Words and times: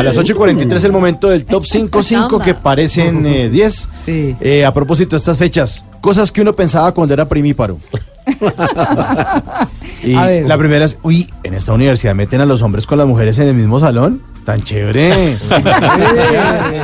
A 0.00 0.02
las 0.02 0.16
8 0.16 0.32
y 0.32 0.34
43 0.34 0.84
el 0.84 0.92
momento 0.92 1.28
del 1.28 1.44
top 1.44 1.64
5-5 1.64 2.42
que 2.42 2.54
parecen 2.54 3.26
eh, 3.26 3.50
10. 3.50 3.88
Sí. 4.06 4.36
Eh, 4.40 4.64
a 4.64 4.72
propósito 4.72 5.10
de 5.10 5.18
estas 5.18 5.36
fechas, 5.36 5.84
cosas 6.00 6.32
que 6.32 6.40
uno 6.40 6.54
pensaba 6.54 6.92
cuando 6.92 7.12
era 7.12 7.28
primíparo. 7.28 7.78
y 10.02 10.12
la 10.12 10.56
primera 10.56 10.86
es, 10.86 10.96
uy, 11.02 11.30
en 11.42 11.54
esta 11.54 11.72
universidad 11.72 12.14
meten 12.14 12.40
a 12.40 12.46
los 12.46 12.62
hombres 12.62 12.86
con 12.86 12.96
las 12.98 13.06
mujeres 13.06 13.38
en 13.38 13.48
el 13.48 13.54
mismo 13.54 13.78
salón. 13.78 14.22
Tan 14.44 14.62
chévere. 14.62 15.36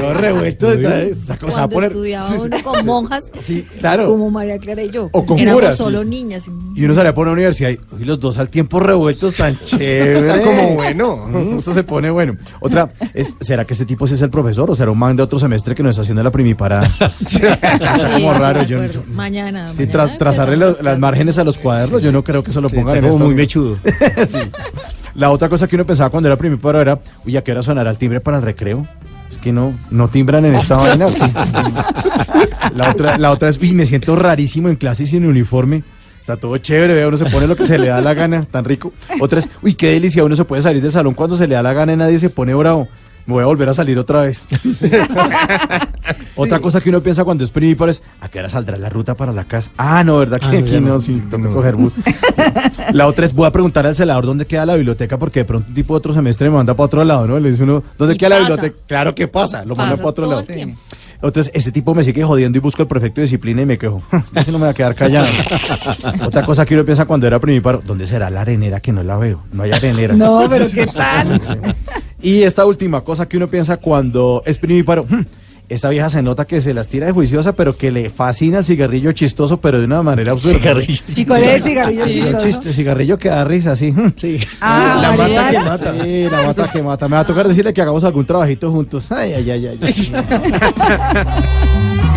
Todo 0.00 0.14
revuelto. 0.14 0.72
esta- 0.72 1.02
esta 1.02 1.38
cosa 1.38 1.58
va 1.58 1.64
a 1.64 1.68
Cuando 1.68 1.74
poner- 1.76 1.90
estudiaba 1.90 2.28
sí, 2.28 2.34
uno 2.38 2.62
con 2.62 2.86
monjas, 2.86 3.30
sí, 3.40 3.66
claro. 3.78 4.06
como 4.08 4.30
María 4.30 4.58
Clara 4.58 4.82
y 4.82 4.90
yo. 4.90 5.08
O 5.12 5.24
con 5.24 5.38
Éramos 5.38 5.60
curas, 5.60 5.76
solo 5.76 6.02
sí. 6.02 6.08
niñas. 6.08 6.44
Y 6.74 6.84
uno 6.84 6.94
salía 6.94 7.12
por 7.14 7.26
una 7.26 7.32
universidad 7.32 7.70
y 7.70 7.80
uy, 7.94 8.04
los 8.04 8.20
dos 8.20 8.38
al 8.38 8.48
tiempo 8.48 8.80
revueltos 8.80 9.36
tan 9.36 9.58
chévere. 9.64 10.20
Está 10.20 10.42
como 10.42 10.74
bueno. 10.74 11.56
Esto 11.58 11.74
se 11.74 11.82
pone 11.84 12.10
bueno. 12.10 12.36
Otra, 12.60 12.92
es, 13.14 13.32
¿será 13.40 13.64
que 13.64 13.72
este 13.74 13.84
tipo 13.84 14.06
sí 14.06 14.14
es 14.14 14.22
el 14.22 14.30
profesor 14.30 14.70
o 14.70 14.74
será 14.76 14.90
un 14.90 14.98
man 14.98 15.16
de 15.16 15.22
otro 15.22 15.38
semestre 15.38 15.74
que 15.74 15.82
nos 15.82 15.90
está 15.90 16.02
haciendo 16.02 16.22
la 16.22 16.30
primiparada? 16.30 16.88
Está 17.20 18.12
como 18.14 18.32
raro. 18.34 18.62
Yo. 18.62 18.78
Mañana. 19.12 19.68
sí, 19.72 19.82
mañana 19.82 19.92
tras, 19.92 20.18
trazarle 20.18 20.54
empezamos 20.54 20.58
las, 20.58 20.68
las 20.70 20.78
clases. 20.80 21.00
márgenes 21.00 21.38
a 21.38 21.44
los 21.44 21.58
cuadernos, 21.58 22.02
yo 22.02 22.12
no 22.12 22.22
creo 22.22 22.42
que 22.44 22.50
eso 22.50 22.60
lo 22.60 22.68
pongan 22.68 22.96
en 22.96 23.02
como 23.02 23.14
esta 23.14 23.24
muy 23.24 23.34
mechudo. 23.34 23.76
Sí. 24.28 24.38
La 25.14 25.30
otra 25.30 25.48
cosa 25.48 25.66
que 25.66 25.76
uno 25.76 25.84
pensaba 25.84 26.10
cuando 26.10 26.28
era 26.28 26.36
primíparo 26.36 26.80
era, 26.80 26.98
uy, 27.24 27.36
¿a 27.36 27.42
qué 27.42 27.52
hora 27.52 27.62
sonará 27.62 27.90
el 27.90 27.96
timbre 27.96 28.20
para 28.20 28.38
el 28.38 28.42
recreo? 28.42 28.86
Es 29.30 29.38
que 29.38 29.52
no, 29.52 29.72
no 29.90 30.08
timbran 30.08 30.44
en 30.44 30.54
esta 30.54 30.76
vaina. 30.76 31.06
la, 32.74 32.90
otra, 32.90 33.18
la 33.18 33.30
otra 33.30 33.48
es, 33.48 33.58
uy, 33.58 33.72
me 33.72 33.86
siento 33.86 34.16
rarísimo 34.16 34.68
en 34.68 34.76
clase 34.76 35.04
y 35.04 35.06
sin 35.06 35.26
uniforme. 35.26 35.82
Está 36.20 36.36
todo 36.36 36.58
chévere, 36.58 37.06
uno 37.06 37.16
se 37.16 37.24
pone 37.26 37.46
lo 37.46 37.56
que 37.56 37.64
se 37.64 37.78
le 37.78 37.88
da 37.88 38.00
la 38.00 38.12
gana, 38.12 38.44
tan 38.44 38.64
rico. 38.64 38.92
Otra 39.20 39.40
es, 39.40 39.48
uy, 39.62 39.74
qué 39.74 39.90
delicia, 39.92 40.22
uno 40.22 40.36
se 40.36 40.44
puede 40.44 40.62
salir 40.62 40.82
del 40.82 40.92
salón 40.92 41.14
cuando 41.14 41.36
se 41.36 41.46
le 41.46 41.54
da 41.54 41.62
la 41.62 41.72
gana 41.72 41.94
y 41.94 41.96
nadie 41.96 42.18
se 42.18 42.28
pone 42.28 42.54
bravo. 42.54 42.88
Me 43.26 43.34
voy 43.34 43.42
a 43.42 43.46
volver 43.46 43.68
a 43.68 43.74
salir 43.74 43.98
otra 43.98 44.22
vez. 44.22 44.46
Otra 46.40 46.60
cosa 46.60 46.80
que 46.80 46.88
uno 46.88 47.02
piensa 47.02 47.24
cuando 47.24 47.44
es 47.44 47.50
primíparo 47.50 47.90
es, 47.90 48.02
¿a 48.20 48.28
qué 48.28 48.38
hora 48.38 48.48
saldrá 48.48 48.76
la 48.76 48.88
ruta 48.88 49.14
para 49.14 49.32
la 49.32 49.44
casa? 49.44 49.70
Ah, 49.76 50.02
no, 50.04 50.18
¿verdad? 50.18 50.38
Que 50.40 50.46
Ah, 50.56 50.60
aquí 50.60 50.72
no, 50.80 50.80
no. 50.80 51.00
sí, 51.00 51.22
toca 51.30 51.48
coger 51.48 51.76
bus. 51.76 51.92
La 52.92 53.06
otra 53.06 53.24
es, 53.26 53.32
voy 53.34 53.46
a 53.46 53.52
preguntar 53.52 53.86
al 53.86 53.94
celador 53.94 54.26
dónde 54.26 54.46
queda 54.46 54.66
la 54.66 54.74
biblioteca 54.74 55.18
porque 55.18 55.40
de 55.40 55.44
pronto 55.44 55.68
un 55.68 55.74
tipo 55.74 55.94
de 55.94 55.98
otro 55.98 56.14
semestre 56.14 56.48
me 56.50 56.56
manda 56.56 56.74
para 56.74 56.86
otro 56.86 57.04
lado, 57.04 57.26
¿no? 57.26 57.38
Le 57.38 57.50
dice 57.50 57.62
uno, 57.62 57.82
¿dónde 57.98 58.16
queda 58.16 58.30
la 58.30 58.38
biblioteca? 58.40 58.76
Claro 58.86 59.14
que 59.14 59.28
pasa, 59.28 59.64
lo 59.64 59.76
manda 59.76 59.96
para 59.96 60.08
otro 60.08 60.26
lado. 60.26 60.42
el. 60.48 60.74
Entonces, 61.22 61.52
este 61.54 61.70
tipo 61.70 61.94
me 61.94 62.02
sigue 62.02 62.24
jodiendo 62.24 62.56
y 62.56 62.60
busco 62.62 62.80
al 62.80 62.88
prefecto 62.88 63.20
de 63.20 63.26
disciplina 63.26 63.60
y 63.62 63.66
me 63.66 63.76
quejo. 63.76 64.02
Así 64.34 64.50
no 64.50 64.58
me 64.58 64.64
va 64.64 64.70
a 64.70 64.74
quedar 64.74 64.94
callado. 64.94 65.26
Otra 66.26 66.44
cosa 66.46 66.64
que 66.64 66.74
uno 66.74 66.84
piensa 66.84 67.04
cuando 67.04 67.26
era 67.26 67.38
primíparo, 67.38 67.82
¿dónde 67.84 68.06
será 68.06 68.30
la 68.30 68.40
arenera 68.40 68.80
que 68.80 68.90
no 68.92 69.02
la 69.02 69.18
veo? 69.18 69.42
No 69.52 69.62
hay 69.64 69.72
arenera. 69.72 70.14
No, 70.14 70.46
pero 70.48 70.70
¿qué 70.70 70.86
tal? 70.86 71.40
Y 72.22 72.42
esta 72.42 72.64
última 72.64 73.02
cosa 73.02 73.28
que 73.28 73.36
uno 73.36 73.48
piensa 73.48 73.76
cuando 73.76 74.42
es 74.46 74.56
primíparo, 74.58 75.04
"Hmm, 75.08 75.22
esta 75.70 75.88
vieja 75.88 76.10
se 76.10 76.20
nota 76.20 76.44
que 76.44 76.60
se 76.60 76.74
las 76.74 76.88
tira 76.88 77.06
de 77.06 77.12
juiciosa, 77.12 77.54
pero 77.54 77.76
que 77.76 77.90
le 77.90 78.10
fascina 78.10 78.58
el 78.58 78.64
cigarrillo 78.64 79.12
chistoso, 79.12 79.60
pero 79.60 79.78
de 79.78 79.84
una 79.86 80.02
manera 80.02 80.32
absurda. 80.32 80.74
¿Y 81.16 81.24
cuál 81.24 81.44
es 81.44 81.54
el 81.54 81.62
cigarrillo 81.62 82.04
Sí, 82.06 82.10
el 82.18 82.24
chistoso? 82.24 82.46
chiste, 82.46 82.72
cigarrillo 82.72 83.18
que 83.18 83.28
da 83.28 83.44
risa, 83.44 83.76
sí. 83.76 83.92
hmm. 83.92 84.12
Ah, 84.60 84.98
la 85.00 85.12
mata 85.16 85.50
que 85.50 85.58
mata. 85.58 85.94
Sí, 86.04 86.24
la 86.30 86.42
mata 86.42 86.70
que 86.72 86.82
mata. 86.82 87.08
Me 87.08 87.14
va 87.14 87.20
a 87.20 87.26
tocar 87.26 87.46
decirle 87.48 87.72
que 87.72 87.80
hagamos 87.80 88.02
algún 88.04 88.26
trabajito 88.26 88.70
juntos. 88.70 89.10
Ay, 89.12 89.32
ay, 89.34 89.50
ay, 89.50 89.66
ay. 89.66 89.78
ay. 89.82 90.12